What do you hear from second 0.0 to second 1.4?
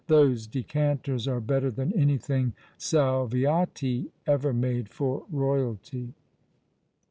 Those decanters are